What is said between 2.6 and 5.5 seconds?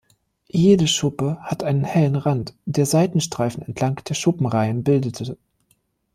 der Seitenstreifen entlang der Schuppenreihen bildete.